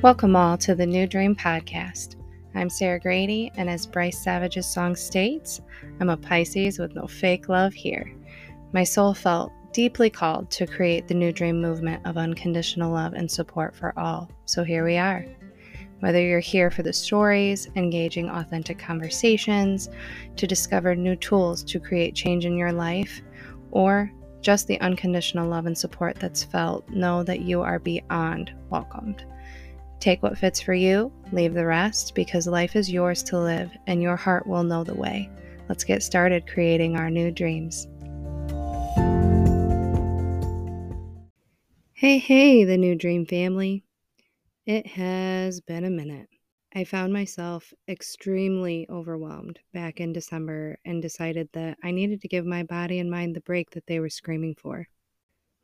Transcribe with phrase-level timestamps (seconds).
[0.00, 2.14] Welcome all to the New Dream Podcast.
[2.54, 5.60] I'm Sarah Grady, and as Bryce Savage's song states,
[5.98, 8.14] I'm a Pisces with no fake love here.
[8.72, 13.28] My soul felt deeply called to create the New Dream movement of unconditional love and
[13.28, 15.26] support for all, so here we are.
[15.98, 19.88] Whether you're here for the stories, engaging authentic conversations,
[20.36, 23.20] to discover new tools to create change in your life,
[23.72, 29.24] or just the unconditional love and support that's felt, know that you are beyond welcomed.
[30.00, 34.00] Take what fits for you, leave the rest, because life is yours to live and
[34.00, 35.28] your heart will know the way.
[35.68, 37.86] Let's get started creating our new dreams.
[41.94, 43.82] Hey, hey, the new dream family.
[44.66, 46.28] It has been a minute.
[46.74, 52.46] I found myself extremely overwhelmed back in December and decided that I needed to give
[52.46, 54.86] my body and mind the break that they were screaming for.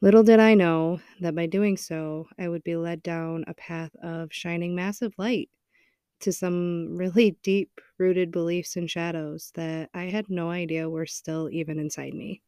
[0.05, 3.97] Little did I know that by doing so, I would be led down a path
[4.03, 5.49] of shining massive light
[6.21, 11.49] to some really deep rooted beliefs and shadows that I had no idea were still
[11.49, 12.43] even inside me.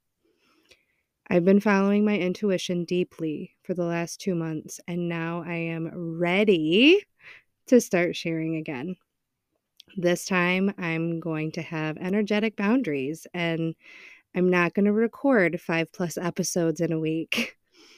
[1.31, 6.19] I've been following my intuition deeply for the last two months, and now I am
[6.19, 7.07] ready
[7.69, 8.97] to start sharing again.
[9.97, 13.75] This time, I'm going to have energetic boundaries and
[14.37, 17.57] I'm not going to record five plus episodes in a week.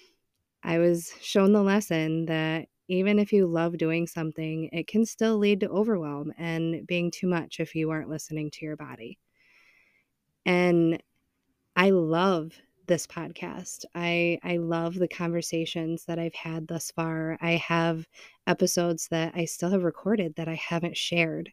[0.62, 5.36] I was shown the lesson that even if you love doing something, it can still
[5.38, 9.18] lead to overwhelm and being too much if you aren't listening to your body.
[10.46, 11.02] And
[11.74, 12.52] I love
[12.86, 13.84] this podcast.
[13.96, 17.36] I I love the conversations that I've had thus far.
[17.40, 18.06] I have
[18.46, 21.52] episodes that I still have recorded that I haven't shared.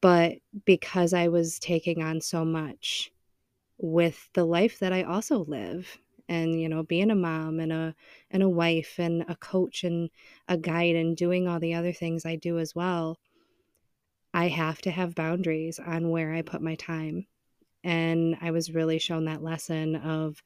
[0.00, 3.10] But because I was taking on so much,
[3.78, 7.94] with the life that I also live and you know being a mom and a
[8.30, 10.10] and a wife and a coach and
[10.46, 13.18] a guide and doing all the other things I do as well
[14.34, 17.26] I have to have boundaries on where I put my time.
[17.82, 20.42] And I was really shown that lesson of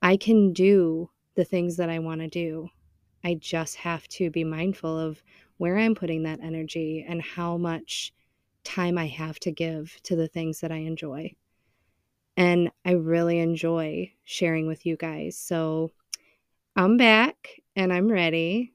[0.00, 2.68] I can do the things that I want to do.
[3.24, 5.22] I just have to be mindful of
[5.58, 8.12] where I'm putting that energy and how much
[8.64, 11.34] time I have to give to the things that I enjoy
[12.40, 15.36] and I really enjoy sharing with you guys.
[15.36, 15.90] So
[16.74, 18.72] I'm back and I'm ready,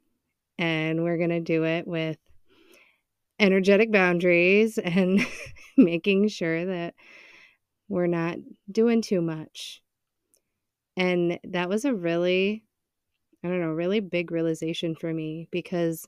[0.59, 2.19] and we're going to do it with
[3.39, 5.25] energetic boundaries and
[5.77, 6.93] making sure that
[7.89, 8.37] we're not
[8.71, 9.81] doing too much.
[10.95, 12.65] And that was a really,
[13.43, 16.07] I don't know, really big realization for me because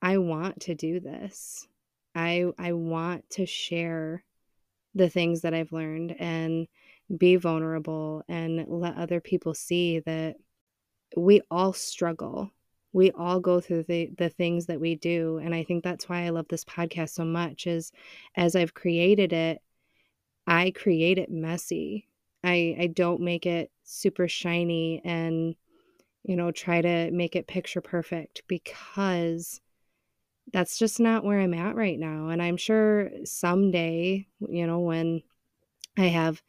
[0.00, 1.66] I want to do this.
[2.14, 4.22] I I want to share
[4.98, 6.66] the things that I've learned and
[7.16, 10.36] be vulnerable and let other people see that
[11.16, 12.50] we all struggle.
[12.92, 15.38] We all go through the, the things that we do.
[15.38, 17.92] And I think that's why I love this podcast so much is
[18.36, 19.62] as I've created it,
[20.46, 22.08] I create it messy.
[22.44, 25.54] I, I don't make it super shiny and,
[26.24, 29.60] you know, try to make it picture perfect because
[30.52, 32.28] that's just not where I'm at right now.
[32.28, 35.22] And I'm sure someday, you know, when
[35.96, 36.42] I have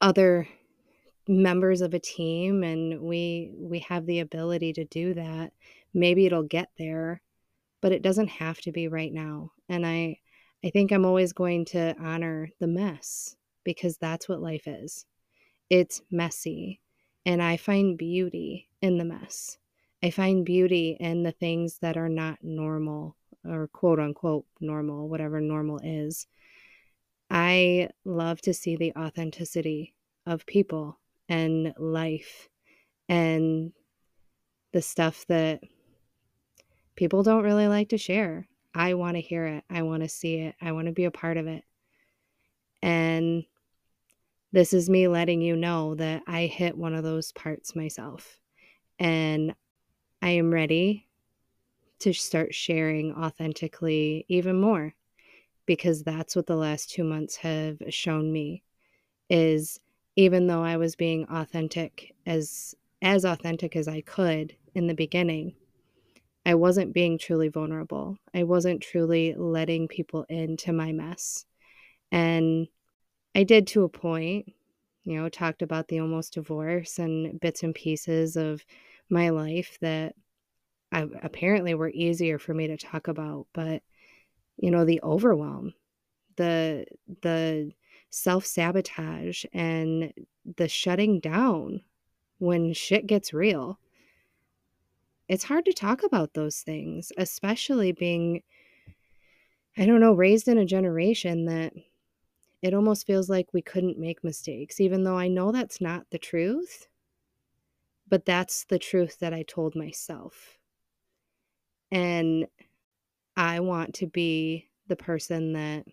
[0.00, 0.48] other
[1.26, 5.52] members of a team and we we have the ability to do that,
[5.92, 7.22] maybe it'll get there,
[7.80, 9.50] but it doesn't have to be right now.
[9.68, 10.18] And I
[10.64, 15.06] I think I'm always going to honor the mess because that's what life is.
[15.70, 16.80] It's messy
[17.26, 19.58] and I find beauty in the mess.
[20.04, 25.40] I find beauty in the things that are not normal or quote unquote normal, whatever
[25.40, 26.26] normal is.
[27.30, 29.94] I love to see the authenticity
[30.26, 32.50] of people and life
[33.08, 33.72] and
[34.74, 35.62] the stuff that
[36.96, 38.46] people don't really like to share.
[38.74, 39.64] I want to hear it.
[39.70, 40.54] I want to see it.
[40.60, 41.64] I want to be a part of it.
[42.82, 43.44] And
[44.52, 48.38] this is me letting you know that I hit one of those parts myself.
[48.98, 49.54] And
[50.24, 51.06] I am ready
[51.98, 54.94] to start sharing authentically even more
[55.66, 58.62] because that's what the last 2 months have shown me
[59.28, 59.80] is
[60.16, 65.56] even though I was being authentic as as authentic as I could in the beginning,
[66.46, 68.16] I wasn't being truly vulnerable.
[68.32, 71.44] I wasn't truly letting people into my mess.
[72.10, 72.68] And
[73.34, 74.54] I did to a point,
[75.04, 78.64] you know, talked about the almost divorce and bits and pieces of
[79.08, 80.14] my life that
[80.92, 83.82] I, apparently were easier for me to talk about but
[84.56, 85.74] you know the overwhelm
[86.36, 86.86] the
[87.22, 87.72] the
[88.10, 90.12] self-sabotage and
[90.56, 91.82] the shutting down
[92.38, 93.78] when shit gets real
[95.28, 98.42] it's hard to talk about those things, especially being,
[99.76, 101.72] I don't know, raised in a generation that
[102.62, 106.18] it almost feels like we couldn't make mistakes, even though I know that's not the
[106.18, 106.88] truth.
[108.14, 110.56] But that's the truth that I told myself.
[111.90, 112.46] And
[113.36, 115.84] I want to be the person that,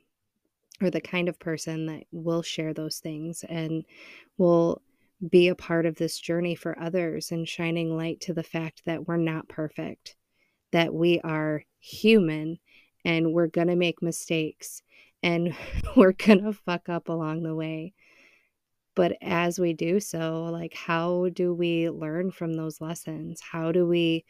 [0.79, 3.85] or the kind of person that will share those things and
[4.37, 4.83] will
[5.31, 9.07] be a part of this journey for others and shining light to the fact that
[9.07, 10.15] we're not perfect,
[10.73, 12.59] that we are human
[13.03, 14.83] and we're going to make mistakes
[15.23, 15.55] and
[15.95, 17.95] we're going to fuck up along the way.
[18.95, 23.41] But as we do so, like, how do we learn from those lessons?
[23.41, 24.25] How do we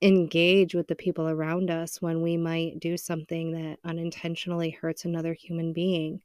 [0.00, 5.34] engage with the people around us when we might do something that unintentionally hurts another
[5.34, 6.20] human being?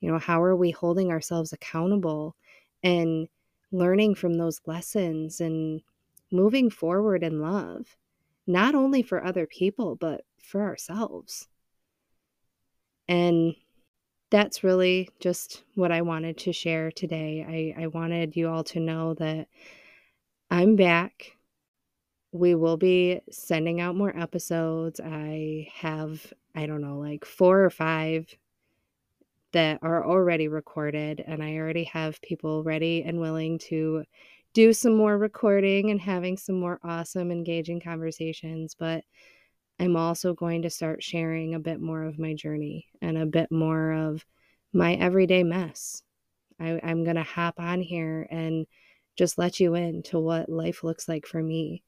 [0.00, 2.36] You know, how are we holding ourselves accountable
[2.82, 3.28] and
[3.72, 5.82] learning from those lessons and
[6.30, 7.96] moving forward in love,
[8.46, 11.48] not only for other people, but for ourselves.
[13.08, 13.54] And
[14.34, 17.72] that's really just what I wanted to share today.
[17.78, 19.46] I, I wanted you all to know that
[20.50, 21.36] I'm back.
[22.32, 24.98] We will be sending out more episodes.
[24.98, 28.26] I have, I don't know, like four or five
[29.52, 34.02] that are already recorded, and I already have people ready and willing to
[34.52, 38.74] do some more recording and having some more awesome, engaging conversations.
[38.76, 39.04] But
[39.78, 43.50] I'm also going to start sharing a bit more of my journey and a bit
[43.50, 44.24] more of
[44.72, 46.02] my everyday mess.
[46.60, 48.66] I, am going to hop on here and
[49.16, 51.82] just let you in to what life looks like for me.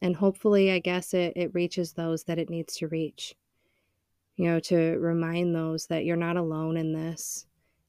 [0.00, 3.34] And hopefully, I guess it, it reaches those that it needs to reach
[4.36, 7.46] you know, to remind those that you're not alone in this.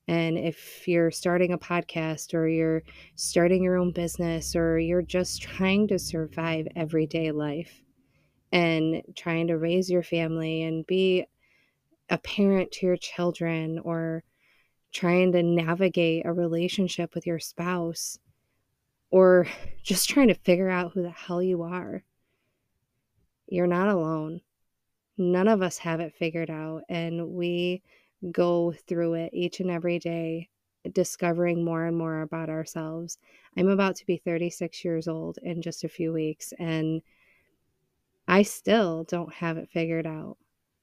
[0.07, 2.83] And if you're starting a podcast or you're
[3.15, 7.82] starting your own business or you're just trying to survive everyday life
[8.53, 11.25] and trying to raise your family and be
[12.09, 14.23] a parent to your children or
[14.93, 18.17] trying to navigate a relationship with your spouse
[19.11, 19.45] or
[19.83, 22.03] just trying to figure out who the hell you are,
[23.47, 24.39] you're not alone
[25.17, 27.81] none of us have it figured out and we
[28.31, 30.49] go through it each and every day
[30.91, 33.17] discovering more and more about ourselves.
[33.55, 37.01] I'm about to be 36 years old in just a few weeks and
[38.33, 40.37] I still don't have it figured out.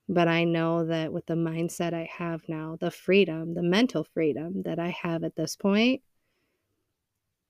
[0.09, 4.63] But I know that with the mindset I have now, the freedom, the mental freedom
[4.63, 6.01] that I have at this point,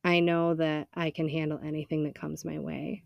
[0.02, 3.02] I know that I can handle anything that comes my way.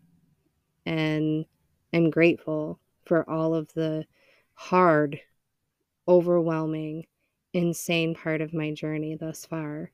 [0.85, 1.43] And
[1.91, 4.05] I'm grateful for all of the
[4.53, 5.19] hard,
[6.07, 7.07] overwhelming,
[7.51, 9.91] insane part of my journey thus far.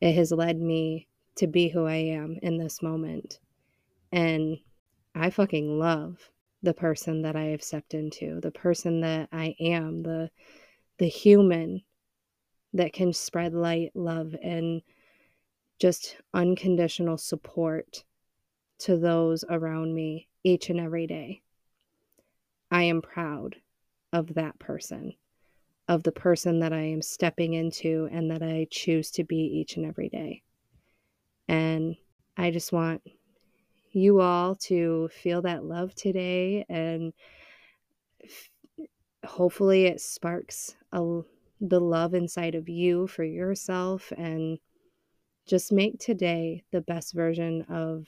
[0.00, 1.06] It has led me
[1.36, 3.38] to be who I am in this moment.
[4.10, 4.58] And
[5.14, 6.30] I fucking love
[6.62, 10.30] the person that I have stepped into, the person that I am, the
[10.98, 11.82] the human
[12.72, 14.82] that can spread light, love and
[15.78, 18.04] just unconditional support
[18.78, 21.42] to those around me each and every day.
[22.70, 23.56] I am proud
[24.12, 25.14] of that person,
[25.88, 29.76] of the person that I am stepping into and that I choose to be each
[29.76, 30.42] and every day.
[31.48, 31.96] And
[32.36, 33.02] I just want
[33.94, 37.12] you all to feel that love today and
[39.24, 41.20] hopefully it sparks a,
[41.60, 44.58] the love inside of you for yourself and
[45.46, 48.06] just make today the best version of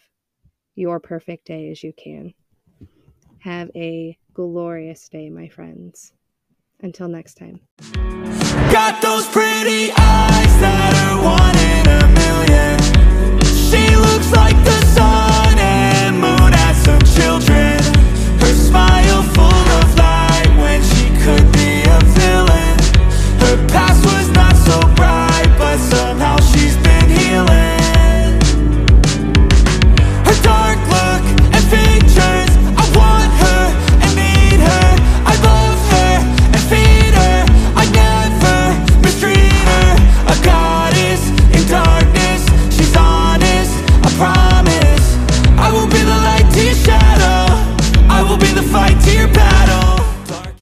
[0.74, 2.34] your perfect day as you can.
[3.40, 6.12] Have a glorious day, my friends.
[6.80, 7.60] Until next time.
[8.70, 10.46] Got those pretty eyes.